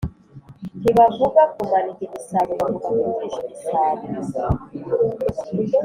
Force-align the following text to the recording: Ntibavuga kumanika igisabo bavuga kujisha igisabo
Ntibavuga 0.81 1.41
kumanika 1.53 2.01
igisabo 2.07 2.51
bavuga 2.59 2.87
kujisha 3.33 3.81
igisabo 4.07 4.55